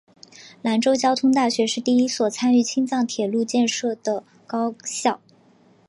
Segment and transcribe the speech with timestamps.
[0.63, 5.21] 兰州交通大学是第一所参与青藏铁路建设的高校。